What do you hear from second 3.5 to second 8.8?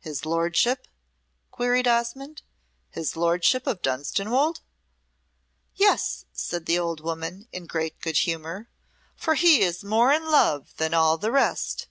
of Dunstanwolde?" "Yes," said the old woman, in great good humour,